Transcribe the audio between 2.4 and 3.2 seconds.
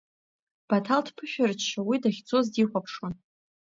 дихәаԥшуан.